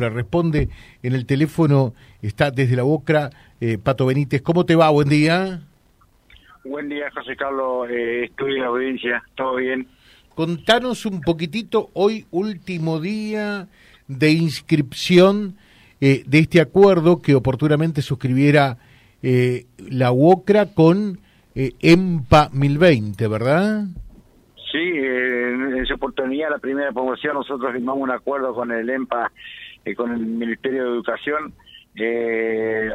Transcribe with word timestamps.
responde 0.00 0.68
en 1.02 1.14
el 1.14 1.26
teléfono, 1.26 1.94
está 2.22 2.50
desde 2.50 2.76
la 2.76 2.84
Bocra, 2.84 3.30
eh, 3.60 3.78
Pato 3.78 4.06
Benítez. 4.06 4.42
¿Cómo 4.42 4.64
te 4.64 4.76
va? 4.76 4.90
Buen 4.90 5.08
día. 5.08 5.60
Buen 6.68 6.88
día, 6.88 7.10
José 7.14 7.34
Carlos. 7.34 7.88
Eh, 7.90 8.24
estoy 8.24 8.56
en 8.56 8.60
la 8.60 8.66
audiencia. 8.66 9.22
¿Todo 9.34 9.56
bien? 9.56 9.86
Contanos 10.34 11.06
un 11.06 11.22
poquitito, 11.22 11.88
hoy 11.94 12.26
último 12.30 13.00
día 13.00 13.68
de 14.06 14.30
inscripción 14.32 15.56
eh, 16.00 16.22
de 16.26 16.38
este 16.40 16.60
acuerdo 16.60 17.22
que 17.22 17.34
oportunamente 17.34 18.02
suscribiera 18.02 18.76
eh, 19.22 19.64
la 19.90 20.12
UOCRA 20.12 20.74
con 20.74 21.18
EMPA 21.54 22.50
1020, 22.52 23.26
¿verdad? 23.26 23.84
Sí, 24.70 24.78
en 24.78 25.76
esa 25.78 25.94
oportunidad, 25.94 26.50
la 26.50 26.58
primera 26.58 26.92
promoción, 26.92 27.34
nosotros 27.34 27.72
firmamos 27.72 28.02
un 28.02 28.10
acuerdo 28.10 28.54
con 28.54 28.70
el 28.70 28.88
EMPA, 28.88 29.32
con 29.94 30.12
el 30.12 30.20
Ministerio 30.20 30.84
de 30.84 30.90
Educación. 30.90 31.52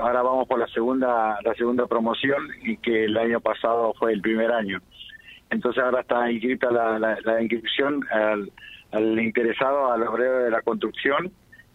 ahora 0.01 0.21
vamos 0.21 0.47
por 0.47 0.59
la 0.59 0.67
segunda 0.67 1.37
la 1.43 1.53
segunda 1.55 1.87
promoción 1.87 2.47
y 2.63 2.77
que 2.77 3.05
el 3.05 3.17
año 3.17 3.39
pasado 3.39 3.93
fue 3.99 4.13
el 4.13 4.21
primer 4.21 4.51
año. 4.51 4.79
Entonces 5.49 5.83
ahora 5.83 6.01
está 6.01 6.31
inscrita 6.31 6.71
la, 6.71 6.97
la, 6.97 7.41
inscripción 7.41 8.03
al, 8.11 8.51
al, 8.91 9.19
interesado, 9.19 9.91
al 9.91 10.01
obrero 10.03 10.39
de 10.39 10.49
la 10.49 10.61
construcción, 10.61 11.31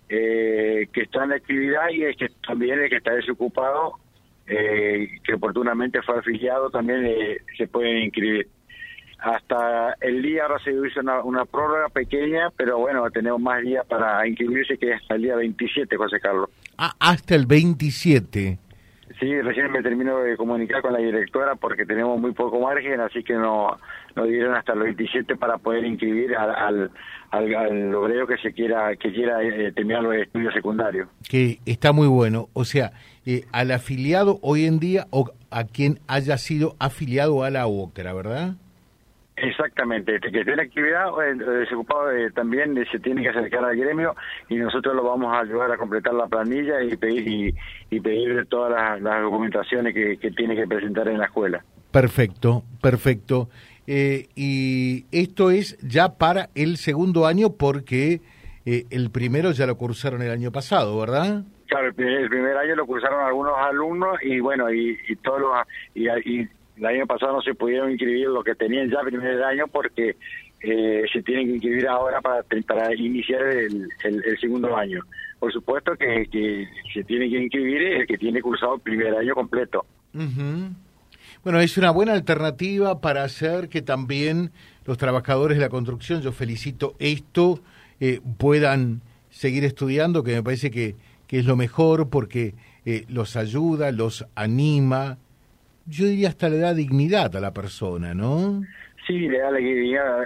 eh, 0.09 0.89
que 0.93 1.03
está 1.03 1.25
en 1.25 1.31
la 1.31 1.37
actividad 1.37 1.89
y 1.91 2.03
es 2.05 2.17
que 2.17 2.29
también 2.45 2.81
el 2.81 2.89
que 2.89 2.97
está 2.97 3.13
desocupado, 3.13 3.93
eh, 4.49 5.09
que 5.23 5.35
oportunamente 5.35 6.03
fue 6.03 6.19
afiliado, 6.19 6.71
también 6.71 7.07
eh, 7.07 7.39
se 7.57 7.69
puede 7.69 8.01
inscribir. 8.01 8.49
Hasta 9.19 9.97
el 10.01 10.23
día 10.23 10.45
ahora 10.45 10.59
se 10.63 10.71
hizo 10.71 11.01
una, 11.01 11.23
una, 11.23 11.45
prórroga 11.45 11.89
pequeña, 11.89 12.51
pero 12.57 12.79
bueno, 12.79 13.11
tenemos 13.11 13.41
más 13.41 13.63
días 13.63 13.85
para 13.87 14.27
inscribirse 14.27 14.79
que 14.79 14.95
hasta 14.95 15.17
el 15.17 15.23
día 15.23 15.37
27, 15.37 15.97
José 15.97 16.21
Carlos. 16.21 16.49
Ah, 16.77 16.95
hasta 17.01 17.35
el 17.35 17.47
27. 17.47 18.59
Sí, 19.19 19.41
recién 19.41 19.73
me 19.73 19.83
termino 19.83 20.19
de 20.21 20.37
comunicar 20.37 20.83
con 20.83 20.93
la 20.93 20.99
directora 20.99 21.55
porque 21.57 21.85
tenemos 21.87 22.21
muy 22.21 22.33
poco 22.33 22.61
margen, 22.61 23.01
así 23.01 23.25
que 23.25 23.35
no 23.35 23.77
nos 24.15 24.29
dieron 24.29 24.55
hasta 24.55 24.75
el 24.75 24.81
27 24.81 25.35
para 25.37 25.59
poder 25.59 25.85
inscribir 25.85 26.37
al, 26.37 26.91
al, 27.31 27.95
obrero 27.95 28.27
que 28.27 28.37
se 28.37 28.53
quiera 28.53 28.95
que 28.97 29.13
quiera 29.13 29.43
eh, 29.43 29.73
terminar 29.73 30.03
los 30.03 30.15
estudios 30.15 30.53
secundarios. 30.55 31.09
Que 31.29 31.59
está 31.65 31.93
muy 31.93 32.07
bueno, 32.07 32.49
o 32.53 32.65
sea, 32.65 32.93
eh, 33.25 33.45
al 33.51 33.71
afiliado 33.73 34.39
hoy 34.43 34.67
en 34.67 34.79
día 34.79 35.07
o 35.11 35.33
a 35.51 35.65
quien 35.65 36.01
haya 36.07 36.37
sido 36.37 36.77
afiliado 36.79 37.43
a 37.43 37.51
la 37.51 37.67
OCRA, 37.67 38.13
¿verdad? 38.13 38.55
Exactamente, 39.41 40.17
este, 40.17 40.33
que 40.33 40.41
esté 40.41 40.53
en 40.53 40.61
actividad, 40.61 41.11
el 41.27 41.39
desocupado 41.39 42.11
eh, 42.11 42.31
también 42.33 42.75
se 42.91 42.99
tiene 42.99 43.23
que 43.23 43.29
acercar 43.29 43.65
al 43.65 43.77
gremio 43.77 44.17
y 44.49 44.57
nosotros 44.57 44.97
lo 44.97 45.05
vamos 45.05 45.33
a 45.33 45.41
ayudar 45.41 45.71
a 45.71 45.77
completar 45.77 46.15
la 46.15 46.27
planilla 46.27 46.83
y 46.83 46.97
pedir 46.97 47.55
y, 47.91 48.01
pedir 48.01 48.47
todas 48.47 49.01
las, 49.01 49.23
documentaciones 49.23 49.95
que, 49.95 50.31
tiene 50.37 50.57
que 50.57 50.67
presentar 50.67 51.09
en 51.09 51.19
la 51.19 51.27
escuela. 51.27 51.65
Perfecto, 51.93 52.65
perfecto. 52.83 53.49
Eh, 53.87 54.29
y 54.35 55.07
esto 55.13 55.51
es 55.51 55.79
ya 55.79 56.19
para 56.19 56.51
el 56.55 56.77
segundo 56.77 57.27
año 57.27 57.51
porque 57.51 58.21
eh, 58.67 58.85
el 58.91 59.11
primero 59.11 59.53
ya 59.53 59.67
lo 59.67 59.77
cursaron 59.77 60.21
el 60.23 60.31
año 60.31 60.51
pasado, 60.51 60.99
¿verdad? 60.99 61.45
Claro, 61.69 61.89
el 61.89 61.95
primer, 61.95 62.57
año 62.57 62.75
lo 62.75 62.87
cursaron 62.87 63.25
algunos 63.25 63.55
alumnos 63.57 64.19
y 64.23 64.41
bueno, 64.41 64.73
y, 64.73 64.99
y 65.09 65.17
todos 65.17 65.41
los, 65.41 65.51
y, 65.95 66.09
y 66.09 66.49
el 66.79 66.87
año 66.87 67.07
pasado 67.07 67.33
no 67.33 67.43
se 67.43 67.55
pudieron 67.55 67.91
inscribir 67.91 68.29
lo 68.29 68.43
que 68.43 68.55
tenían 68.55 68.91
ya 68.91 69.01
primer 69.01 69.43
año 69.43 69.67
porque 69.67 70.17
eh, 70.61 71.05
se 71.13 71.23
tienen 71.23 71.47
que 71.47 71.53
inscribir 71.55 71.89
ahora 71.89 72.21
para, 72.21 72.43
para 72.67 72.95
iniciar 72.95 73.43
el, 73.43 73.89
segundo 74.41 74.77
año. 74.77 75.01
Por 75.39 75.53
supuesto 75.53 75.93
que, 75.97 76.27
que, 76.31 76.67
se 76.93 77.05
tiene 77.05 77.29
que 77.29 77.43
inscribir 77.43 77.83
el 77.83 78.07
que 78.07 78.19
tiene 78.19 78.41
cursado 78.41 78.77
el 78.77 78.81
primer 78.81 79.15
año 79.15 79.35
completo. 79.35 79.85
Bueno, 81.45 81.61
es 81.61 81.79
una 81.79 81.91
buena 81.91 82.13
alternativa 82.13 83.01
para 83.01 83.23
hacer 83.23 83.69
que 83.69 83.83
también 83.83 84.51
los 84.85 84.99
trabajadores 84.99 85.59
de 85.59 85.63
la 85.63 85.69
construcción, 85.69 86.23
yo 86.23 86.33
felicito 86.33 86.95
esto, 86.99 87.61
eh, 88.01 88.21
puedan 88.39 89.03
seguir 89.31 89.65
estudiando, 89.65 90.25
que 90.25 90.35
me 90.35 90.43
parece 90.43 90.71
que, 90.71 90.97
que 91.27 91.39
es 91.39 91.45
lo 91.45 91.57
mejor 91.57 92.09
porque 92.09 92.55
eh, 92.85 93.05
los 93.09 93.37
ayuda, 93.37 93.93
los 93.93 94.27
anima, 94.35 95.19
yo 95.89 96.07
diría 96.07 96.29
hasta 96.29 96.49
le 96.49 96.59
da 96.59 96.75
dignidad 96.75 97.35
a 97.35 97.41
la 97.41 97.53
persona, 97.53 98.15
¿no? 98.15 98.63
Sí, 99.07 99.27
le 99.27 99.39
da 99.39 99.51
la 99.51 99.59
dignidad 99.59 100.25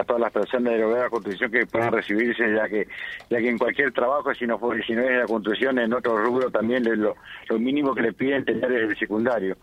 a, 0.00 0.04
todas 0.04 0.20
las 0.20 0.32
personas 0.32 0.72
de 0.72 0.78
la 0.80 1.08
construcción 1.08 1.50
que 1.50 1.64
puedan 1.64 1.92
recibirse, 1.92 2.52
ya 2.52 2.68
que 2.68 2.88
ya 3.30 3.38
que 3.38 3.48
en 3.48 3.56
cualquier 3.56 3.92
trabajo, 3.92 4.34
si 4.34 4.46
no, 4.46 4.58
si 4.84 4.94
no 4.94 5.02
es 5.02 5.18
la 5.18 5.26
construcción, 5.26 5.78
en 5.78 5.92
otro 5.92 6.16
rubro 6.16 6.50
también 6.50 6.82
lo, 7.00 7.14
lo 7.48 7.58
mínimo 7.58 7.94
que 7.94 8.02
le 8.02 8.12
piden 8.12 8.44
tener 8.44 8.72
es 8.72 8.90
el 8.90 8.98
secundario. 8.98 9.56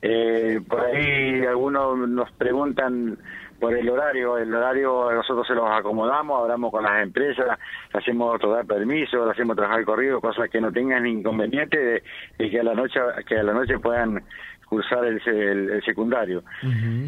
Eh, 0.00 0.60
por 0.66 0.80
ahí 0.80 1.44
algunos 1.44 2.08
nos 2.08 2.32
preguntan 2.32 3.18
por 3.60 3.76
el 3.76 3.88
horario, 3.88 4.38
el 4.38 4.52
horario 4.52 5.12
nosotros 5.12 5.46
se 5.46 5.54
los 5.54 5.70
acomodamos, 5.70 6.42
hablamos 6.42 6.72
con 6.72 6.82
las 6.82 7.00
empresas, 7.00 7.56
hacemos 7.92 8.34
otorgar 8.34 8.66
permiso, 8.66 9.30
hacemos 9.30 9.54
trabajar 9.54 9.84
corrido, 9.84 10.20
cosas 10.20 10.50
que 10.50 10.60
no 10.60 10.72
tengan 10.72 11.06
inconveniente 11.06 12.02
de, 12.38 12.50
que 12.50 12.58
a 12.58 12.64
la 12.64 12.74
noche 12.74 12.98
que 13.28 13.38
a 13.38 13.44
la 13.44 13.52
noche 13.52 13.78
puedan 13.78 14.24
cursar 14.72 15.04
el, 15.04 15.20
el, 15.26 15.82
secundario. 15.84 16.42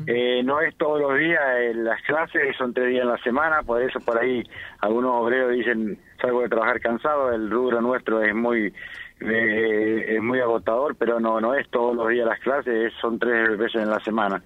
eh, 0.06 0.42
no 0.44 0.60
es 0.60 0.76
todos 0.76 1.00
los 1.00 1.18
días 1.18 1.40
las 1.76 2.02
clases, 2.02 2.54
son 2.58 2.74
tres 2.74 2.90
días 2.90 3.04
en 3.04 3.08
la 3.08 3.16
semana, 3.22 3.62
por 3.62 3.80
eso 3.80 4.00
por 4.00 4.18
ahí 4.18 4.42
algunos 4.80 5.12
obreros 5.14 5.52
dicen 5.52 5.98
salgo 6.20 6.42
de 6.42 6.50
trabajar 6.50 6.78
cansado, 6.78 7.32
el 7.32 7.50
rubro 7.50 7.80
nuestro 7.80 8.22
es 8.22 8.34
muy 8.34 8.70
eh, 9.20 10.04
es 10.08 10.22
muy 10.22 10.40
agotador, 10.40 10.94
pero 10.96 11.18
no 11.20 11.40
no 11.40 11.54
es 11.54 11.66
todos 11.70 11.96
los 11.96 12.10
días 12.10 12.26
las 12.26 12.38
clases, 12.40 12.92
son 13.00 13.18
tres 13.18 13.56
veces 13.56 13.80
en 13.80 13.88
la 13.88 14.00
semana. 14.00 14.42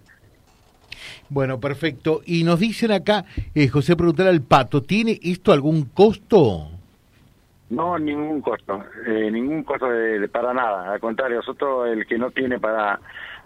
Bueno, 1.29 1.59
perfecto. 1.59 2.23
Y 2.25 2.45
nos 2.45 2.61
dicen 2.61 2.93
acá, 2.93 3.25
eh, 3.53 3.67
José 3.67 3.97
preguntar 3.97 4.29
al 4.29 4.43
Pato, 4.43 4.81
¿tiene 4.81 5.19
esto 5.23 5.53
algún 5.53 5.87
costo? 5.87 6.78
No, 7.71 7.99
ningún 7.99 8.41
costo, 8.41 8.83
eh, 9.07 9.31
ningún 9.31 9.63
costo 9.63 9.91
de, 9.91 10.27
para 10.29 10.55
nada. 10.55 10.93
Al 10.93 11.01
contrario, 11.01 11.37
nosotros 11.37 11.89
el 11.89 12.07
que 12.07 12.17
no 12.17 12.31
tiene 12.31 12.59
para 12.59 12.99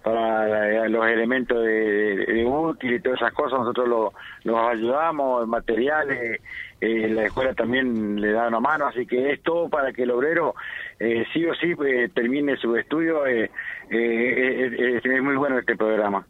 para 0.03 0.85
eh, 0.85 0.89
los 0.89 1.07
elementos 1.07 1.65
de, 1.65 2.45
útil 2.47 2.95
y 2.95 3.01
todas 3.01 3.21
esas 3.21 3.33
cosas, 3.33 3.61
nosotros 3.61 3.89
lo, 3.89 4.13
los 4.45 4.59
ayudamos, 4.59 5.47
materiales, 5.47 6.41
eh, 6.81 7.09
la 7.09 7.25
escuela 7.25 7.55
también 7.55 8.21
le 8.21 8.33
da 8.33 8.49
una 8.49 8.61
mano, 8.61 8.87
así 8.87 9.07
que 9.07 9.33
es 9.33 9.43
todo 9.43 9.69
para 9.69 9.93
que 9.93 10.03
el 10.03 10.11
obrero 10.11 10.55
eh, 10.99 11.25
sí 11.33 11.47
o 11.47 11.55
sí 11.55 11.75
termine 12.15 12.57
su 12.57 12.77
estudio. 12.77 13.27
es 13.27 13.51
muy 13.91 15.37
bueno 15.37 15.59
este 15.59 15.77
programa. 15.77 16.27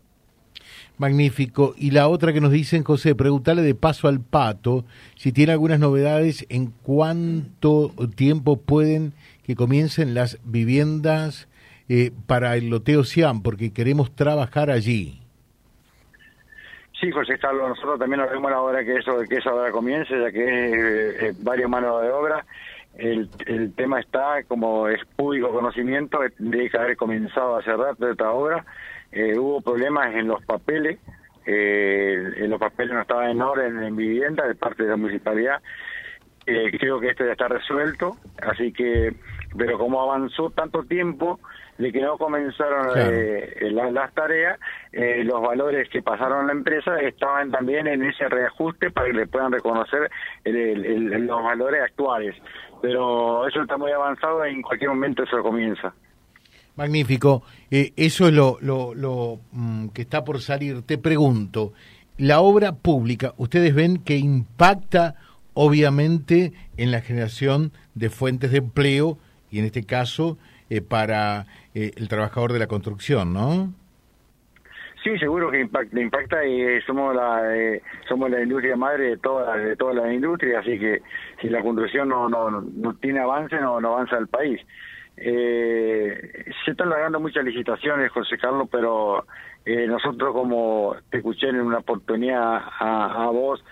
Magnífico. 0.99 1.75
Y 1.77 1.91
la 1.91 2.09
otra 2.09 2.33
que 2.33 2.41
nos 2.41 2.53
dicen, 2.53 2.85
José, 2.85 3.15
preguntarle 3.15 3.63
de 3.63 3.75
paso 3.75 4.09
al 4.09 4.21
pato 4.21 4.85
si 5.17 5.33
tiene 5.33 5.53
algunas 5.53 5.81
novedades 5.81 6.47
en 6.49 6.73
cuánto 6.83 7.93
tiempo 8.15 8.61
pueden 8.61 9.13
que 9.45 9.57
comiencen 9.57 10.15
las 10.15 10.39
viviendas 10.45 11.49
eh, 11.89 12.13
para 12.27 12.57
el 12.57 12.71
loteo 12.71 13.05
Siam, 13.05 13.43
porque 13.43 13.73
queremos 13.73 14.15
trabajar 14.15 14.71
allí. 14.71 15.19
Sí, 17.01 17.11
José 17.11 17.37
Carlos, 17.39 17.71
nosotros 17.71 17.99
también 17.99 18.21
nos 18.21 18.31
vemos 18.31 18.51
la 18.51 18.61
hora 18.61 18.85
que 18.85 18.97
eso 18.97 19.19
que 19.29 19.39
esa 19.39 19.53
hora 19.53 19.73
comience, 19.73 20.17
ya 20.17 20.31
que 20.31 21.29
es 21.29 21.45
varias 21.45 21.69
manos 21.69 22.01
de 22.01 22.11
obra. 22.11 22.47
El, 22.95 23.29
el 23.47 23.73
tema 23.73 23.99
está, 23.99 24.45
como 24.45 24.87
es 24.87 25.01
público 25.17 25.51
conocimiento, 25.51 26.21
de 26.39 26.71
que 26.71 26.79
haber 26.79 26.97
comenzado 26.97 27.57
hace 27.57 27.75
rato 27.75 28.09
esta 28.09 28.31
obra 28.31 28.65
eh, 29.13 29.39
hubo 29.39 29.61
problemas 29.61 30.15
en 30.15 30.27
los 30.27 30.43
papeles, 30.45 30.99
eh, 31.45 32.33
en 32.37 32.51
los 32.51 32.59
papeles 32.59 32.95
no 32.95 33.03
estaban 33.03 33.31
en 33.31 33.43
orden 33.43 33.83
en 33.83 33.95
vivienda 33.95 34.47
de 34.47 34.55
parte 34.55 34.85
de 34.85 34.89
la 34.89 34.97
municipalidad. 34.97 35.61
Eh, 36.47 36.77
creo 36.79 36.99
que 36.99 37.11
esto 37.11 37.25
ya 37.25 37.33
está 37.33 37.47
resuelto, 37.47 38.17
así 38.41 38.73
que, 38.73 39.15
pero 39.57 39.79
como 39.79 40.01
avanzó 40.01 40.51
tanto 40.51 40.83
tiempo 40.85 41.39
de 41.79 41.93
que 41.93 42.01
no 42.01 42.17
comenzaron 42.17 42.89
las 43.95 44.15
tareas, 44.15 44.59
los 44.93 45.41
valores 45.41 45.89
que 45.89 46.03
pasaron 46.03 46.45
a 46.45 46.47
la 46.47 46.53
empresa 46.53 47.01
estaban 47.01 47.51
también 47.51 47.87
en 47.87 48.03
ese 48.03 48.29
reajuste 48.29 48.91
para 48.91 49.09
que 49.09 49.13
le 49.15 49.27
puedan 49.27 49.53
reconocer 49.53 50.11
los 50.45 51.43
valores 51.43 51.83
actuales. 51.83 52.37
Pero 52.83 53.47
eso 53.47 53.63
está 53.63 53.77
muy 53.77 53.93
avanzado 53.93 54.47
y 54.47 54.51
en 54.51 54.63
cualquier 54.63 54.91
momento 54.91 55.23
eso 55.23 55.43
comienza. 55.43 55.95
Magnífico. 56.77 57.43
Eh, 57.71 57.93
eso 57.97 58.29
es 58.29 58.35
lo, 58.35 58.59
lo, 58.61 59.41
mm, 59.53 59.89
que 59.89 60.03
está 60.03 60.25
por 60.25 60.41
salir. 60.41 60.83
Te 60.83 60.99
pregunto, 60.99 61.73
la 62.17 62.41
obra 62.41 62.73
pública, 62.73 63.35
¿ustedes 63.37 63.75
ven 63.75 63.99
que 63.99 64.17
impacta 64.17 65.17
obviamente 65.55 66.53
en 66.79 66.91
la 66.91 67.03
generación 67.03 67.73
de 67.95 68.09
fuentes 68.09 68.53
de 68.53 68.59
empleo 68.59 69.19
y 69.51 69.59
en 69.59 69.67
este 69.67 69.85
caso 69.85 70.39
eh, 70.71 70.81
para 70.81 71.47
eh, 71.75 71.93
el 71.97 72.09
trabajador 72.09 72.55
de 72.55 72.59
la 72.59 72.67
construcción, 72.67 73.35
¿no? 73.35 73.75
Sí, 75.05 75.19
seguro 75.19 75.51
que 75.51 75.61
impacta, 75.61 76.01
impacta 76.01 76.47
y 76.47 76.81
somos 76.83 77.15
la 77.15 77.43
somos 78.09 78.31
la 78.31 78.41
industria 78.41 78.77
madre 78.77 79.11
de 79.11 79.17
toda 79.19 79.57
de 79.57 79.75
toda 79.75 79.95
la 79.95 80.15
industria, 80.15 80.61
así 80.61 80.79
que 80.79 81.03
si 81.41 81.49
la 81.49 81.61
construcción 81.61 82.09
no 82.09 82.29
no, 82.29 82.51
no 82.51 82.95
tiene 82.95 83.19
avance 83.19 83.57
no, 83.57 83.81
no 83.81 83.95
avanza 83.95 84.17
el 84.17 84.29
país. 84.29 84.61
Eh, 85.17 86.45
se 86.65 86.71
están 86.71 86.89
logrando 86.89 87.21
muchas 87.21 87.45
licitaciones, 87.45 88.11
José 88.11 88.39
Carlos, 88.39 88.69
pero 88.71 89.25
eh, 89.65 89.87
nosotros 89.87 90.33
como 90.33 90.97
te 91.11 91.19
escuché 91.19 91.49
en 91.49 91.61
una 91.61 91.79
oportunidad 91.79 92.63
a, 92.79 93.25
a 93.25 93.27
vos, 93.31 93.63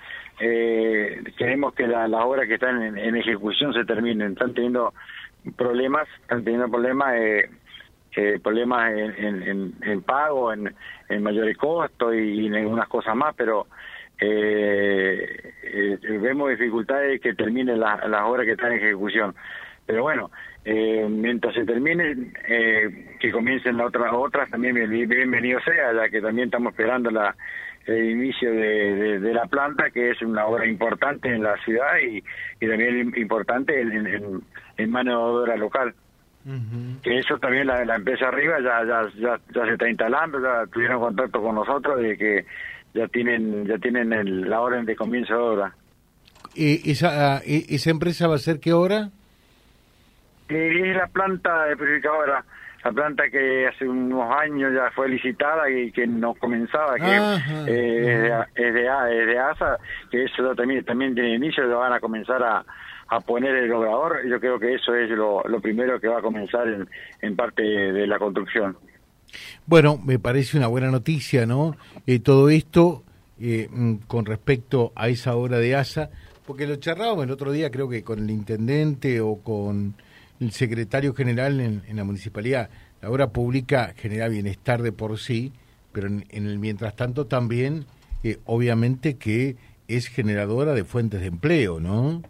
eh, 0.41 1.23
queremos 1.37 1.75
que 1.75 1.87
las 1.87 2.11
obras 2.13 2.49
que 2.49 2.55
están 2.55 2.97
en, 2.97 3.17
ejecución 3.17 3.75
se 3.75 3.85
terminen. 3.85 4.33
Están 4.33 4.55
teniendo 4.55 4.95
problemas, 5.57 6.09
están 6.23 6.45
teniendo 6.45 6.71
problemas, 6.71 7.15
eh, 7.15 7.51
eh 8.17 8.41
problemas 8.43 8.93
en, 8.93 9.75
en, 9.83 10.03
pago, 10.03 10.53
en, 10.53 10.75
en, 11.09 11.23
mayores 11.23 11.57
costos 11.59 12.15
y, 12.15 12.47
en 12.47 12.55
algunas 12.55 12.89
cosas 12.89 13.15
más, 13.15 13.35
pero 13.37 13.67
eh, 14.19 15.53
eh, 15.63 15.99
vemos 16.03 16.51
dificultades 16.51 17.21
que 17.21 17.35
terminen 17.35 17.79
las 17.79 18.23
obras 18.25 18.47
que 18.47 18.53
están 18.53 18.73
en 18.73 18.79
ejecución. 18.79 19.35
Pero 19.91 20.05
bueno, 20.05 20.31
eh, 20.65 21.05
mientras 21.11 21.53
se 21.53 21.65
termine, 21.65 22.33
eh, 22.47 23.17
que 23.19 23.33
comiencen 23.33 23.77
las 23.77 23.89
otras, 23.89 24.13
otras 24.13 24.49
también 24.49 24.77
bienvenido 24.89 25.59
sea, 25.65 25.93
ya 25.93 26.09
que 26.09 26.21
también 26.21 26.47
estamos 26.47 26.71
esperando 26.71 27.11
la, 27.11 27.35
el 27.87 28.11
inicio 28.11 28.53
de, 28.53 29.19
de, 29.19 29.35
la 29.35 29.47
planta, 29.47 29.91
que 29.91 30.13
es 30.13 30.23
una 30.23 30.47
obra 30.47 30.65
importante 30.65 31.29
en 31.29 31.43
la 31.43 31.57
ciudad 31.65 31.99
y, 32.09 32.23
y 32.65 32.69
también 32.69 33.13
importante 33.17 33.81
en, 33.81 34.45
en, 34.77 34.91
mano 34.93 35.11
de 35.11 35.43
obra 35.43 35.57
local. 35.57 35.93
Que 37.03 37.19
eso 37.19 37.37
también 37.39 37.67
la, 37.67 37.85
la 37.85 37.97
empresa 37.97 38.29
arriba 38.29 38.59
ya, 38.61 38.85
ya, 38.87 39.11
ya, 39.21 39.41
ya 39.53 39.65
se 39.67 39.73
está 39.73 39.89
instalando, 39.89 40.41
ya 40.41 40.67
tuvieron 40.73 41.01
contacto 41.01 41.43
con 41.43 41.57
nosotros 41.57 42.01
de 42.01 42.17
que 42.17 42.47
ya 42.95 43.09
tienen 43.09 43.67
ya 43.67 43.77
tienen 43.79 44.13
el, 44.13 44.49
la 44.49 44.61
orden 44.61 44.87
de 44.87 44.95
comienzo 44.95 45.35
de 45.35 45.41
obra. 45.41 45.75
¿Y 46.55 46.93
esa, 46.93 47.39
ah, 47.39 47.41
¿Esa 47.45 47.91
empresa 47.91 48.29
va 48.29 48.37
a 48.37 48.39
ser 48.39 48.61
qué 48.61 48.73
hora? 50.55 50.91
es 50.91 50.97
la 50.97 51.07
planta 51.09 51.65
de 51.67 51.77
purificadora, 51.77 52.45
la 52.85 52.93
planta 52.93 53.29
que 53.31 53.67
hace 53.67 53.87
unos 53.87 54.35
años 54.35 54.73
ya 54.75 54.91
fue 54.93 55.09
licitada 55.09 55.71
y 55.71 55.93
que 55.93 56.07
no 56.07 56.35
comenzaba, 56.35 56.95
que 56.97 57.17
eh, 57.67 58.31
es, 58.55 58.75
de, 58.75 58.87
es, 58.87 59.27
de, 59.27 59.39
ASA, 59.39 59.79
que 60.11 60.25
eso 60.25 60.55
también, 60.55 60.85
también 60.85 61.15
tiene 61.15 61.35
inicio, 61.35 61.65
lo 61.65 61.81
van 61.81 61.93
a 61.93 62.01
comenzar 62.01 62.43
a, 62.43 62.65
a 63.09 63.21
poner 63.21 63.55
el 63.55 63.73
obrador. 63.73 64.27
Yo 64.27 64.41
creo 64.41 64.59
que 64.59 64.75
eso 64.75 64.95
es 64.95 65.11
lo, 65.11 65.43
lo 65.43 65.61
primero 65.61 66.01
que 66.01 66.09
va 66.09 66.19
a 66.19 66.23
comenzar 66.23 66.67
en, 66.69 66.89
en 67.21 67.37
parte 67.37 67.63
de 67.63 68.07
la 68.07 68.19
construcción. 68.19 68.77
Bueno, 69.67 69.99
me 69.99 70.19
parece 70.19 70.57
una 70.57 70.67
buena 70.67 70.91
noticia, 70.91 71.47
¿no? 71.47 71.77
Eh, 72.07 72.19
todo 72.19 72.49
esto 72.49 73.05
eh, 73.41 73.69
mm, 73.71 73.95
con 74.07 74.27
respecto 74.27 74.93
a 74.95 75.09
esa 75.09 75.35
obra 75.37 75.59
de 75.59 75.77
ASA, 75.77 76.11
porque 76.47 76.67
lo 76.67 76.77
charlábamos 76.77 77.25
el 77.25 77.31
otro 77.31 77.53
día, 77.53 77.71
creo 77.71 77.89
que 77.89 78.03
con 78.03 78.19
el 78.19 78.31
intendente 78.31 79.21
o 79.21 79.37
con 79.43 79.95
el 80.41 80.51
secretario 80.53 81.15
general 81.15 81.61
en, 81.61 81.97
la 81.97 82.05
municipalidad. 82.05 82.71
La 83.03 83.11
obra 83.11 83.29
pública 83.29 83.93
genera 83.97 84.29
bienestar 84.29 84.83
de 84.83 84.93
por 84.93 85.19
sí, 85.19 85.53
pero 85.93 86.09
en, 86.09 86.25
el 86.31 86.59
mientras 86.59 86.97
tanto 86.97 87.27
también, 87.27 87.85
eh, 88.25 88.39
obviamente 88.47 89.17
que 89.17 89.57
es 89.89 90.09
generadora 90.09 90.73
de 90.73 90.85
fuentes 90.85 91.21
de 91.21 91.27
empleo, 91.27 91.81
¿no? 91.81 92.23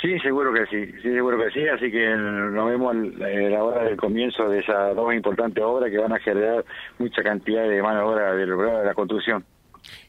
Sí, 0.00 0.16
seguro 0.20 0.52
que 0.52 0.64
sí, 0.66 0.92
sí, 1.02 1.12
seguro 1.12 1.38
que 1.38 1.50
sí, 1.50 1.66
así 1.66 1.90
que 1.90 2.14
nos 2.16 2.68
vemos 2.68 2.94
a 2.94 2.94
la 2.94 3.64
hora 3.64 3.82
del 3.82 3.96
comienzo 3.96 4.48
de 4.48 4.60
esas 4.60 4.94
dos 4.94 5.12
importantes 5.12 5.62
obras 5.64 5.90
que 5.90 5.98
van 5.98 6.12
a 6.12 6.20
generar 6.20 6.64
mucha 6.98 7.20
cantidad 7.22 7.68
de 7.68 7.82
mano 7.82 8.00
de 8.00 8.04
obra 8.04 8.34
de 8.34 8.84
la 8.86 8.94
construcción. 8.94 9.44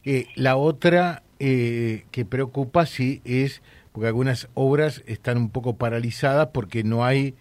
Eh, 0.04 0.26
la 0.36 0.56
otra 0.56 1.22
eh, 1.40 2.04
que 2.12 2.24
preocupa, 2.24 2.86
sí, 2.86 3.20
es 3.24 3.62
porque 3.92 4.08
algunas 4.08 4.48
obras 4.54 5.02
están 5.06 5.36
un 5.38 5.50
poco 5.50 5.76
paralizadas 5.76 6.48
porque 6.52 6.84
no 6.84 7.04
hay 7.04 7.34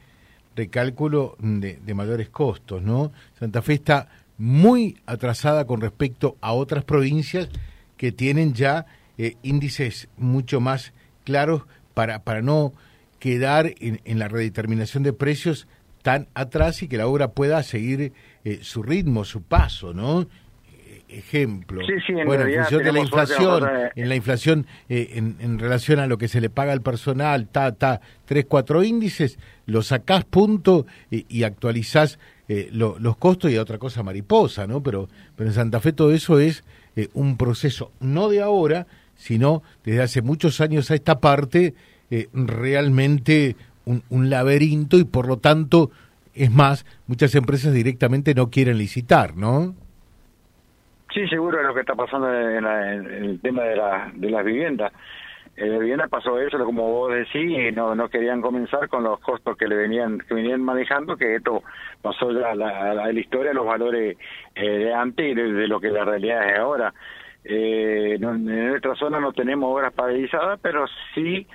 recálculo 0.55 1.35
de, 1.39 1.79
mayores 1.93 2.29
costos, 2.29 2.81
¿no? 2.81 3.11
Santa 3.39 3.61
Fe 3.61 3.73
está 3.73 4.09
muy 4.37 4.97
atrasada 5.05 5.65
con 5.65 5.81
respecto 5.81 6.37
a 6.41 6.53
otras 6.53 6.83
provincias 6.83 7.49
que 7.97 8.11
tienen 8.11 8.53
ya 8.53 8.85
eh, 9.17 9.35
índices 9.43 10.09
mucho 10.17 10.59
más 10.59 10.93
claros 11.23 11.63
para, 11.93 12.23
para 12.23 12.41
no 12.41 12.73
quedar 13.19 13.73
en, 13.79 14.01
en, 14.05 14.19
la 14.19 14.27
redeterminación 14.27 15.03
de 15.03 15.13
precios 15.13 15.67
tan 16.01 16.27
atrás 16.33 16.81
y 16.81 16.87
que 16.87 16.97
la 16.97 17.07
obra 17.07 17.31
pueda 17.31 17.61
seguir 17.63 18.13
eh, 18.45 18.59
su 18.61 18.83
ritmo, 18.83 19.25
su 19.25 19.41
paso, 19.41 19.93
¿no? 19.93 20.27
Ejemplo. 21.09 21.81
bueno, 22.25 22.45
en 22.45 22.59
función 22.59 22.83
de 22.83 22.91
la 22.91 22.99
inflación, 22.99 23.69
en 23.95 24.09
la 24.09 24.15
inflación 24.15 24.67
eh, 24.87 25.11
en, 25.15 25.59
relación 25.59 25.99
a 25.99 26.07
lo 26.07 26.17
que 26.17 26.27
se 26.27 26.41
le 26.41 26.49
paga 26.49 26.71
al 26.71 26.81
personal, 26.81 27.47
ta, 27.47 27.73
ta, 27.73 28.01
tres, 28.25 28.45
cuatro 28.47 28.83
índices, 28.83 29.37
lo 29.65 29.81
sacás 29.81 30.25
punto 30.25 30.85
y, 31.09 31.43
actualizás 31.43 32.19
eh, 32.47 32.69
los 32.71 33.17
costos 33.17 33.51
y 33.51 33.57
a 33.57 33.61
otra 33.61 33.77
cosa 33.77 34.03
mariposa, 34.03 34.67
¿no? 34.67 34.81
Pero, 34.81 35.09
pero 35.35 35.49
en 35.49 35.55
Santa 35.55 35.79
Fe 35.79 35.93
todo 35.93 36.11
eso 36.11 36.39
es 36.39 36.63
eh, 36.95 37.09
un 37.13 37.37
proceso, 37.37 37.91
no 37.99 38.29
de 38.29 38.41
ahora, 38.41 38.87
sino 39.15 39.63
desde 39.83 40.01
hace 40.01 40.21
muchos 40.21 40.61
años 40.61 40.91
a 40.91 40.95
esta 40.95 41.19
parte, 41.19 41.73
realmente 42.33 43.55
un, 43.85 44.01
un 44.09 44.31
laberinto 44.31 44.97
y 44.97 45.03
por 45.03 45.27
lo 45.27 45.37
tanto, 45.37 45.91
es 46.33 46.49
más, 46.49 46.85
muchas 47.05 47.35
empresas 47.35 47.73
directamente 47.73 48.33
no 48.33 48.49
quieren 48.49 48.77
licitar, 48.77 49.35
¿no? 49.35 49.75
Sí, 51.13 51.27
seguro 51.27 51.59
es 51.59 51.65
lo 51.65 51.73
que 51.73 51.79
está 51.81 51.95
pasando 51.95 52.31
en, 52.31 52.65
el 52.65 53.41
tema 53.41 53.63
de, 53.63 53.75
la, 53.75 54.11
de 54.13 54.29
las 54.29 54.45
viviendas. 54.45 54.93
En 55.55 55.73
la 55.73 55.79
vivienda 55.79 56.07
pasó 56.07 56.39
eso, 56.39 56.57
como 56.63 56.89
vos 56.89 57.13
decís, 57.13 57.51
y 57.51 57.71
no, 57.71 57.95
no 57.95 58.07
querían 58.07 58.41
comenzar 58.41 58.87
con 58.87 59.03
los 59.03 59.19
costos 59.19 59.57
que 59.57 59.67
le 59.67 59.75
venían 59.75 60.19
que 60.19 60.33
venían 60.33 60.61
manejando, 60.61 61.17
que 61.17 61.35
esto 61.35 61.63
pasó 62.01 62.31
ya 62.31 62.51
a 62.51 62.55
la, 62.55 62.93
la, 62.93 63.11
historia, 63.11 63.53
los 63.53 63.65
valores 63.65 64.17
eh, 64.55 64.69
de 64.69 64.93
antes 64.93 65.31
y 65.31 65.33
de, 65.33 65.67
lo 65.67 65.81
que 65.81 65.89
la 65.89 66.05
realidad 66.05 66.49
es 66.49 66.59
ahora. 66.59 66.93
Eh, 67.43 68.17
en 68.21 68.45
nuestra 68.45 68.95
zona 68.95 69.19
no 69.19 69.33
tenemos 69.33 69.73
obras 69.73 69.91
paralizadas, 69.93 70.59
pero 70.61 70.85
sí 71.13 71.45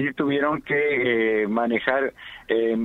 sí 0.00 0.14
tuvieron 0.14 0.62
que 0.62 1.42
eh, 1.42 1.48
manejar 1.48 2.12
eh, 2.48 2.76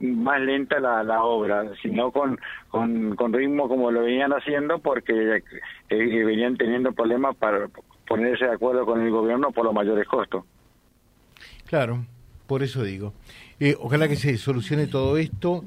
más 0.00 0.40
lenta 0.40 0.80
la, 0.80 1.02
la 1.02 1.22
obra, 1.22 1.64
sino 1.82 2.10
con, 2.10 2.38
con, 2.68 3.16
con 3.16 3.32
ritmo 3.32 3.68
como 3.68 3.90
lo 3.90 4.02
venían 4.02 4.32
haciendo 4.32 4.78
porque 4.78 5.42
eh, 5.90 6.24
venían 6.24 6.56
teniendo 6.56 6.92
problemas 6.92 7.36
para 7.36 7.68
ponerse 8.06 8.44
de 8.44 8.52
acuerdo 8.52 8.84
con 8.84 9.00
el 9.00 9.10
gobierno 9.10 9.50
por 9.50 9.64
los 9.64 9.74
mayores 9.74 10.06
costos. 10.06 10.44
Claro, 11.66 12.04
por 12.46 12.62
eso 12.62 12.82
digo. 12.82 13.14
ojalá 13.80 14.08
que 14.08 14.16
se 14.16 14.36
solucione 14.36 14.86
todo 14.86 15.16
esto. 15.16 15.64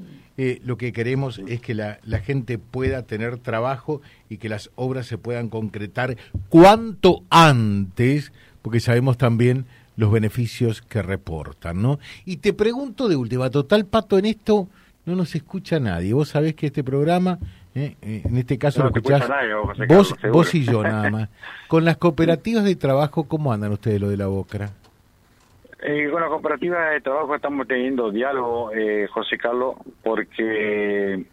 lo 0.64 0.76
que 0.76 0.92
queremos 0.92 1.40
es 1.48 1.60
que 1.60 1.74
la, 1.74 1.98
la 2.04 2.20
gente 2.20 2.58
pueda 2.58 3.02
tener 3.02 3.38
trabajo 3.38 4.00
y 4.28 4.38
que 4.38 4.48
las 4.48 4.70
obras 4.76 5.06
se 5.06 5.18
puedan 5.18 5.48
concretar 5.48 6.16
cuanto 6.48 7.22
antes, 7.30 8.32
porque 8.62 8.78
sabemos 8.78 9.18
también 9.18 9.66
los 9.98 10.12
beneficios 10.12 10.80
que 10.80 11.02
reportan, 11.02 11.82
¿no? 11.82 11.98
Y 12.24 12.36
te 12.36 12.52
pregunto 12.52 13.08
de 13.08 13.16
última, 13.16 13.50
total 13.50 13.84
pato, 13.84 14.16
en 14.16 14.26
esto 14.26 14.68
no 15.04 15.16
nos 15.16 15.34
escucha 15.34 15.80
nadie. 15.80 16.14
Vos 16.14 16.28
sabés 16.28 16.54
que 16.54 16.66
este 16.66 16.84
programa, 16.84 17.38
eh, 17.74 17.96
eh, 18.00 18.22
en 18.24 18.36
este 18.36 18.58
caso 18.58 18.80
lo 18.80 18.90
escuchás 18.90 19.28
vos, 19.88 20.14
vos 20.30 20.54
y 20.54 20.64
yo 20.64 20.84
nada 20.84 21.10
más. 21.10 21.28
Con 21.66 21.84
las 21.84 21.96
cooperativas 21.96 22.64
de 22.64 22.76
trabajo, 22.76 23.24
¿cómo 23.24 23.52
andan 23.52 23.72
ustedes 23.72 24.00
lo 24.00 24.08
de 24.08 24.16
la 24.16 24.28
Bocra? 24.28 24.70
Eh, 25.82 26.08
con 26.12 26.20
las 26.20 26.30
cooperativas 26.30 26.92
de 26.92 27.00
trabajo 27.00 27.34
estamos 27.34 27.66
teniendo 27.66 28.12
diálogo, 28.12 28.72
eh, 28.72 29.08
José 29.12 29.36
Carlos, 29.36 29.74
porque 30.04 31.24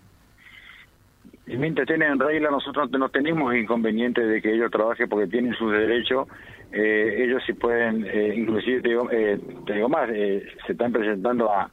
mientras 1.47 1.87
tienen 1.87 2.19
regla 2.19 2.49
nosotros 2.49 2.89
no 2.91 3.09
tenemos 3.09 3.55
inconveniente 3.55 4.21
de 4.21 4.41
que 4.41 4.53
ellos 4.53 4.71
trabajen 4.71 5.07
porque 5.07 5.27
tienen 5.27 5.53
sus 5.53 5.71
derechos. 5.71 6.27
Eh, 6.71 7.23
ellos 7.23 7.43
sí 7.45 7.53
pueden, 7.53 8.05
eh, 8.05 8.33
inclusive 8.35 8.81
te 8.81 8.89
digo, 8.89 9.09
eh, 9.11 9.39
más, 9.87 10.09
eh, 10.11 10.45
se 10.65 10.73
están 10.73 10.91
presentando 10.91 11.51
a, 11.51 11.69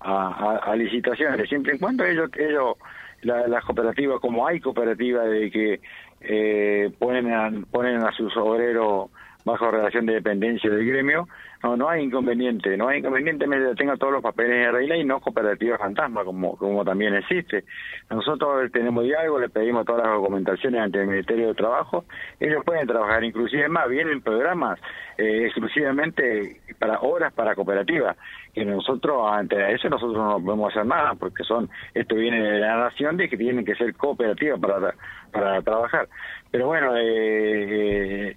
a, 0.00 0.76
licitaciones, 0.76 1.48
siempre 1.48 1.72
en 1.72 1.78
cuando 1.78 2.04
ellos, 2.04 2.30
ellos 2.36 2.76
las 3.22 3.64
cooperativas, 3.64 4.20
como 4.20 4.46
hay 4.46 4.60
cooperativas 4.60 5.28
de 5.28 5.50
que 5.50 6.92
ponen, 6.98 7.32
a, 7.32 7.50
ponen 7.70 8.04
a 8.04 8.12
sus 8.12 8.36
obreros 8.36 9.10
bajo 9.46 9.70
relación 9.70 10.06
de 10.06 10.14
dependencia 10.14 10.68
del 10.68 10.84
gremio, 10.84 11.28
no, 11.62 11.76
no 11.76 11.88
hay 11.88 12.02
inconveniente, 12.02 12.76
no 12.76 12.88
hay 12.88 12.98
inconveniente 12.98 13.46
mientras 13.46 13.76
tenga 13.76 13.96
todos 13.96 14.14
los 14.14 14.22
papeles 14.22 14.66
en 14.66 14.72
regla 14.72 14.96
y 14.96 15.04
no 15.04 15.20
cooperativa 15.20 15.78
fantasma, 15.78 16.24
como, 16.24 16.56
como 16.56 16.84
también 16.84 17.14
existe. 17.14 17.64
Nosotros 18.10 18.72
tenemos 18.72 19.04
diálogo, 19.04 19.38
le 19.38 19.48
pedimos 19.48 19.86
todas 19.86 20.04
las 20.04 20.16
documentaciones 20.16 20.80
ante 20.80 21.00
el 21.00 21.06
Ministerio 21.06 21.46
de 21.46 21.54
Trabajo, 21.54 22.04
ellos 22.40 22.64
pueden 22.64 22.88
trabajar, 22.88 23.22
inclusive 23.22 23.68
más, 23.68 23.88
vienen 23.88 24.20
programas 24.20 24.80
eh, 25.16 25.44
exclusivamente 25.46 26.60
para 26.80 26.98
horas 26.98 27.32
para 27.32 27.54
cooperativas, 27.54 28.16
que 28.52 28.64
nosotros, 28.64 29.30
ante 29.32 29.72
eso, 29.72 29.88
nosotros 29.88 30.16
no 30.16 30.44
podemos 30.44 30.72
hacer 30.72 30.86
nada, 30.86 31.14
porque 31.14 31.44
son, 31.44 31.70
esto 31.94 32.16
viene 32.16 32.42
de 32.42 32.58
la 32.58 32.78
nación 32.78 33.16
de 33.16 33.28
que 33.28 33.36
tienen 33.36 33.64
que 33.64 33.76
ser 33.76 33.94
cooperativas 33.94 34.58
para, 34.58 34.92
para 35.30 35.62
trabajar. 35.62 36.08
Pero 36.50 36.66
bueno, 36.66 36.96
eh, 36.96 38.30
eh 38.30 38.36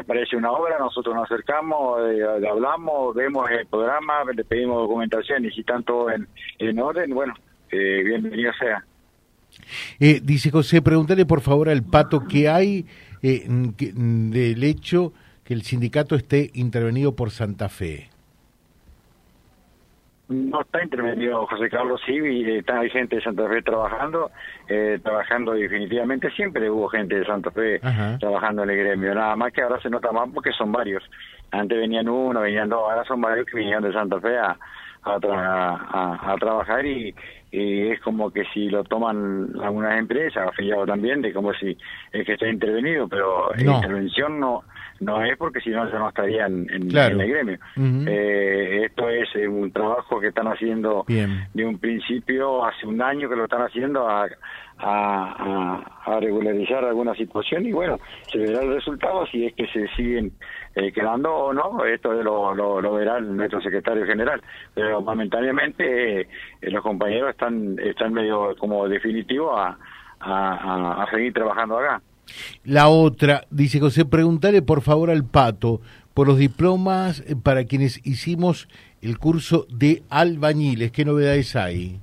aparece 0.00 0.36
una 0.36 0.50
obra, 0.52 0.78
nosotros 0.78 1.14
nos 1.14 1.30
acercamos, 1.30 2.00
eh, 2.10 2.22
hablamos, 2.48 3.14
vemos 3.14 3.48
el 3.50 3.66
programa, 3.66 4.24
le 4.34 4.44
pedimos 4.44 4.78
documentación 4.78 5.44
y 5.44 5.50
si 5.50 5.60
están 5.60 5.84
todos 5.84 6.12
en, 6.58 6.78
orden, 6.78 7.10
bueno, 7.14 7.34
eh, 7.70 8.02
bienvenido 8.04 8.52
sea. 8.58 8.84
Eh, 10.00 10.20
dice 10.22 10.50
José, 10.50 10.82
pregúntale 10.82 11.24
por 11.24 11.40
favor 11.40 11.68
al 11.68 11.82
Pato 11.82 12.24
qué 12.28 12.48
hay 12.48 12.86
del 13.22 14.64
hecho 14.64 15.12
que 15.42 15.54
el 15.54 15.62
sindicato 15.62 16.14
esté 16.14 16.50
intervenido 16.54 17.16
por 17.16 17.30
Santa 17.30 17.68
Fe. 17.68 18.08
No 20.28 20.60
está 20.60 20.82
intervenido 20.82 21.46
José 21.46 21.70
Carlos 21.70 22.00
sí, 22.04 22.18
está, 22.46 22.80
hay 22.80 22.90
gente 22.90 23.16
de 23.16 23.22
Santa 23.22 23.48
Fe 23.48 23.62
trabajando, 23.62 24.32
eh, 24.66 24.98
trabajando 25.00 25.52
definitivamente, 25.52 26.30
siempre 26.32 26.68
hubo 26.68 26.88
gente 26.88 27.20
de 27.20 27.24
Santa 27.24 27.52
Fe 27.52 27.80
trabajando 28.18 28.64
en 28.64 28.70
el 28.70 28.76
gremio, 28.76 29.14
nada 29.14 29.36
más 29.36 29.52
que 29.52 29.62
ahora 29.62 29.80
se 29.80 29.88
nota 29.88 30.10
más 30.10 30.28
porque 30.34 30.50
son 30.52 30.72
varios. 30.72 31.04
Antes 31.52 31.78
venían 31.78 32.08
uno, 32.08 32.40
venían 32.40 32.68
dos, 32.68 32.80
ahora 32.80 33.04
son 33.04 33.20
varios 33.20 33.46
que 33.46 33.58
vinieron 33.58 33.84
de 33.84 33.92
Santa 33.92 34.20
Fe 34.20 34.36
a, 34.36 34.56
a, 35.04 36.32
a, 36.32 36.36
trabajar 36.40 36.84
y, 36.84 37.14
y, 37.52 37.88
es 37.88 38.00
como 38.00 38.32
que 38.32 38.44
si 38.46 38.68
lo 38.68 38.82
toman 38.82 39.50
algunas 39.62 39.96
empresas, 39.96 40.48
afiliados 40.48 40.88
también, 40.88 41.22
de 41.22 41.32
como 41.32 41.54
si 41.54 41.78
es 42.12 42.26
que 42.26 42.32
está 42.32 42.48
intervenido, 42.48 43.06
pero 43.06 43.52
intervención 43.56 44.40
no 44.40 44.64
no 45.00 45.22
es 45.22 45.36
porque 45.36 45.60
si 45.60 45.70
no 45.70 45.90
ya 45.90 45.98
no 45.98 46.08
estarían 46.08 46.66
en, 46.70 46.96
el 46.96 47.28
gremio. 47.28 47.58
eh, 48.06 48.82
esto 48.86 49.08
es 49.08 49.28
un 49.48 49.70
trabajo 49.72 50.20
que 50.20 50.28
están 50.28 50.46
haciendo 50.48 51.04
de 51.06 51.64
un 51.64 51.78
principio, 51.78 52.64
hace 52.64 52.86
un 52.86 53.00
año 53.00 53.28
que 53.28 53.36
lo 53.36 53.44
están 53.44 53.62
haciendo 53.62 54.08
a, 54.08 54.26
a, 54.78 55.82
a, 56.04 56.20
regularizar 56.20 56.84
alguna 56.84 57.14
situación 57.14 57.66
y 57.66 57.72
bueno, 57.72 57.98
se 58.30 58.38
verá 58.38 58.62
el 58.62 58.74
resultado 58.74 59.26
si 59.26 59.46
es 59.46 59.54
que 59.54 59.66
se 59.68 59.88
siguen 59.96 60.32
eh, 60.74 60.92
quedando 60.92 61.34
o 61.34 61.52
no, 61.52 61.84
esto 61.84 62.12
lo, 62.12 62.54
lo, 62.54 62.80
lo, 62.80 62.92
verá 62.94 63.20
nuestro 63.20 63.60
secretario 63.60 64.04
general, 64.06 64.42
pero 64.74 65.00
momentáneamente 65.00 66.20
eh, 66.20 66.28
los 66.62 66.82
compañeros 66.82 67.30
están, 67.30 67.76
están 67.78 68.12
medio 68.12 68.54
como 68.58 68.86
definitivo 68.88 69.56
a, 69.56 69.78
a, 70.20 71.02
a 71.02 71.10
seguir 71.10 71.32
trabajando 71.32 71.78
acá. 71.78 72.02
La 72.64 72.88
otra, 72.88 73.46
dice 73.50 73.80
José, 73.80 74.04
preguntarle 74.04 74.62
por 74.62 74.82
favor 74.82 75.10
al 75.10 75.24
Pato 75.24 75.80
por 76.14 76.26
los 76.26 76.38
diplomas 76.38 77.20
eh, 77.20 77.36
para 77.40 77.64
quienes 77.64 78.04
hicimos 78.06 78.68
el 79.02 79.18
curso 79.18 79.66
de 79.70 80.02
albañiles. 80.08 80.90
¿Qué 80.90 81.04
novedades 81.04 81.54
hay? 81.56 82.00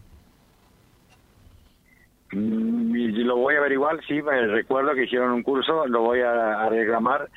Mm, 2.32 2.94
lo 3.26 3.38
voy 3.38 3.56
a 3.56 3.60
averiguar, 3.60 4.00
sí, 4.08 4.22
recuerdo 4.22 4.94
que 4.94 5.06
hicieron 5.06 5.32
un 5.32 5.44
curso, 5.44 5.88
lo 5.88 6.02
voy 6.02 6.20
a, 6.22 6.70
reclamar. 6.70 7.30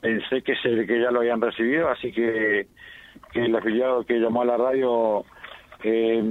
Pensé 0.00 0.42
que, 0.42 0.54
se, 0.56 0.86
que 0.86 1.00
ya 1.00 1.10
lo 1.10 1.20
habían 1.20 1.40
recibido, 1.40 1.88
así 1.88 2.12
que, 2.12 2.66
el 3.34 3.56
afiliado 3.56 4.04
que 4.04 4.18
llamó 4.18 4.42
a 4.42 4.44
la 4.44 4.56
radio 4.56 5.24
eh, 5.82 6.22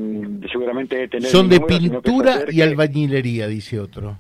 seguramente 0.51 1.07
tener... 1.07 1.29
Son 1.29 1.49
de 1.49 1.59
pintura 1.59 2.45
y 2.49 2.61
albañilería, 2.61 3.47
dice 3.47 3.79
otro. 3.79 4.17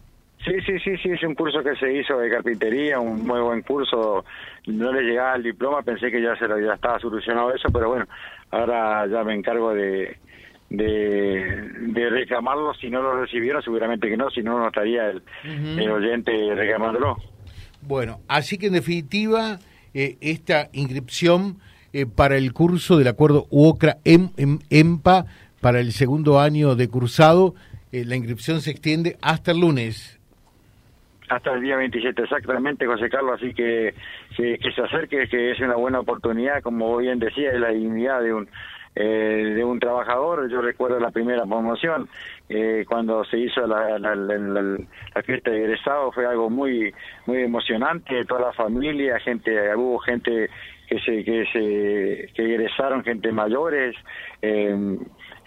Sí, 0.73 0.79
sí, 0.79 0.97
sí, 1.03 1.09
es 1.09 1.21
un 1.23 1.35
curso 1.35 1.61
que 1.61 1.75
se 1.75 1.93
hizo 1.93 2.17
de 2.17 2.31
carpintería, 2.31 2.99
un 2.99 3.27
muy 3.27 3.39
buen 3.41 3.61
curso. 3.61 4.25
No 4.65 4.91
le 4.91 5.03
llegaba 5.03 5.35
el 5.35 5.43
diploma, 5.43 5.83
pensé 5.83 6.09
que 6.09 6.19
ya 6.19 6.35
se 6.35 6.47
lo, 6.47 6.59
ya 6.59 6.73
estaba 6.73 6.99
solucionado 6.99 7.53
eso, 7.53 7.69
pero 7.71 7.89
bueno, 7.89 8.07
ahora 8.49 9.05
ya 9.05 9.23
me 9.23 9.35
encargo 9.35 9.71
de, 9.73 10.17
de, 10.69 12.09
reclamarlo. 12.09 12.73
Si 12.73 12.89
no 12.89 13.03
lo 13.03 13.21
recibieron, 13.21 13.61
seguramente 13.61 14.09
que 14.09 14.17
no, 14.17 14.31
si 14.31 14.41
no, 14.41 14.57
no 14.57 14.67
estaría 14.67 15.11
el, 15.11 15.21
el 15.43 15.91
oyente 15.91 16.31
reclamándolo. 16.55 17.17
Bueno, 17.81 18.21
así 18.27 18.57
que 18.57 18.67
en 18.67 18.73
definitiva, 18.73 19.59
eh, 19.93 20.17
esta 20.21 20.69
inscripción 20.73 21.59
eh, 21.91 22.07
para 22.07 22.37
el 22.37 22.51
curso 22.51 22.97
del 22.97 23.09
acuerdo 23.09 23.45
UOCRA-EMPA 23.51 25.25
para 25.61 25.79
el 25.79 25.91
segundo 25.91 26.39
año 26.39 26.75
de 26.75 26.87
cursado, 26.87 27.53
eh, 27.91 28.05
la 28.05 28.15
inscripción 28.15 28.61
se 28.61 28.71
extiende 28.71 29.17
hasta 29.21 29.51
el 29.51 29.59
lunes 29.59 30.19
hasta 31.29 31.53
el 31.53 31.61
día 31.61 31.77
27 31.77 32.23
exactamente, 32.23 32.85
José 32.85 33.09
Carlos, 33.09 33.39
así 33.41 33.53
que, 33.53 33.93
que, 34.35 34.71
se 34.75 34.81
acerque, 34.81 35.27
que 35.27 35.51
es 35.51 35.59
una 35.59 35.75
buena 35.75 35.99
oportunidad, 35.99 36.61
como 36.61 36.97
bien 36.97 37.19
decía, 37.19 37.51
es 37.51 37.59
la 37.59 37.69
dignidad 37.69 38.21
de 38.21 38.33
un 38.33 38.49
eh, 38.95 39.53
de 39.55 39.63
un 39.63 39.79
trabajador. 39.79 40.47
Yo 40.51 40.61
recuerdo 40.61 40.99
la 40.99 41.09
primera 41.09 41.45
promoción, 41.45 42.07
eh, 42.47 42.85
cuando 42.87 43.25
se 43.25 43.39
hizo 43.39 43.65
la, 43.65 43.97
la, 43.97 45.23
fiesta 45.23 45.49
de 45.49 45.63
egresado, 45.63 46.11
fue 46.11 46.27
algo 46.27 46.51
muy 46.51 46.93
muy 47.25 47.41
emocionante, 47.41 48.23
toda 48.25 48.41
la 48.41 48.53
familia, 48.53 49.19
gente, 49.19 49.75
hubo 49.75 49.97
gente 49.97 50.47
que 50.87 50.99
se 50.99 51.23
que 51.23 51.43
se 51.51 52.33
que 52.35 52.53
egresaron, 52.53 53.03
gente 53.03 53.31
mayores, 53.31 53.95
eh, 54.43 54.77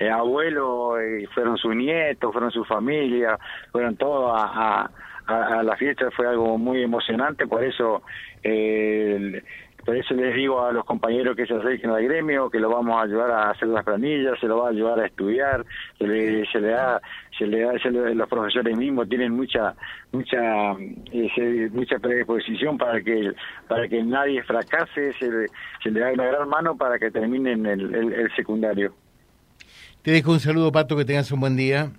eh 0.00 0.10
abuelos, 0.10 0.98
fueron 1.32 1.56
sus 1.56 1.76
nietos, 1.76 2.32
fueron 2.32 2.50
su 2.50 2.64
familia, 2.64 3.38
fueron 3.70 3.96
todos 3.96 4.32
a, 4.34 4.90
la 5.28 5.76
fiesta 5.76 6.10
fue 6.10 6.26
algo 6.26 6.56
muy 6.58 6.82
emocionante, 6.82 7.46
por 7.46 7.64
eso 7.64 8.02
eh, 8.42 9.42
por 9.86 9.96
eso 9.96 10.14
les 10.14 10.34
digo 10.34 10.64
a 10.64 10.72
los 10.72 10.84
compañeros 10.84 11.36
que 11.36 11.46
se 11.46 11.54
acerquen 11.54 11.90
al 11.90 12.02
gremio 12.02 12.50
que 12.50 12.58
lo 12.58 12.68
vamos 12.68 12.96
a 12.96 13.02
ayudar 13.02 13.30
a 13.30 13.50
hacer 13.50 13.68
las 13.68 13.84
planillas, 13.84 14.38
se 14.40 14.48
lo 14.48 14.58
va 14.58 14.66
a 14.66 14.70
ayudar 14.70 14.98
a 14.98 15.06
estudiar, 15.06 15.64
se 15.96 16.06
le, 16.08 16.44
se 16.50 16.60
le 16.60 16.70
da, 16.70 17.00
se 17.38 17.46
le 17.46 17.60
da, 17.60 17.72
los 18.12 18.28
profesores 18.28 18.76
mismos 18.76 19.08
tienen 19.08 19.32
mucha, 19.32 19.76
mucha, 20.10 20.72
eh, 21.12 21.70
mucha 21.72 22.00
predisposición 22.00 22.76
para 22.76 23.00
que, 23.00 23.32
para 23.68 23.86
que 23.86 24.02
nadie 24.02 24.42
fracase, 24.42 25.12
se 25.20 25.30
le, 25.30 25.46
se 25.80 25.92
le 25.92 26.00
da 26.00 26.12
una 26.12 26.26
gran 26.26 26.48
mano 26.48 26.76
para 26.76 26.98
que 26.98 27.12
terminen 27.12 27.64
el, 27.64 27.94
el, 27.94 28.34
secundario. 28.34 28.92
Te 30.02 30.10
dejo 30.10 30.32
un 30.32 30.40
saludo, 30.40 30.72
Pato, 30.72 30.96
que 30.96 31.04
tengas 31.04 31.30
un 31.30 31.38
buen 31.38 31.56
día. 31.56 31.92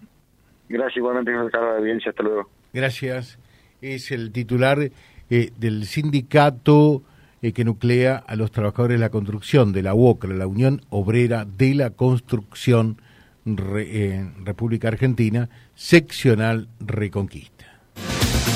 Gracias, 0.67 0.97
igualmente, 0.97 1.31
Carlos 1.31 1.71
de 1.71 1.77
Audiencia, 1.77 2.09
hasta 2.09 2.23
luego. 2.23 2.49
Gracias. 2.73 3.37
Es 3.81 4.11
el 4.11 4.31
titular 4.31 4.91
eh, 5.29 5.51
del 5.57 5.85
sindicato 5.85 7.03
eh, 7.41 7.51
que 7.51 7.63
nuclea 7.63 8.15
a 8.15 8.35
los 8.35 8.51
trabajadores 8.51 8.95
de 8.95 9.01
la 9.01 9.09
construcción, 9.09 9.71
de 9.71 9.83
la 9.83 9.93
UOCRA, 9.93 10.33
la 10.33 10.47
Unión 10.47 10.81
Obrera 10.89 11.45
de 11.45 11.75
la 11.75 11.91
Construcción 11.91 13.01
eh, 13.45 14.29
República 14.43 14.87
Argentina, 14.87 15.49
seccional 15.75 16.67
Reconquista. 16.79 17.65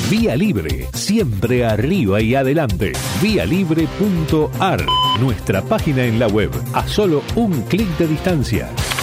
Vía 0.10 0.36
Libre, 0.36 0.88
siempre 0.94 1.64
arriba 1.64 2.22
y 2.22 2.36
adelante. 2.36 2.92
Vialibre.ar, 3.22 4.86
nuestra 5.22 5.62
página 5.62 6.04
en 6.04 6.20
la 6.20 6.28
web, 6.28 6.52
a 6.74 6.86
solo 6.88 7.24
un 7.36 7.62
clic 7.64 7.88
de 7.98 8.08
distancia 8.08 8.70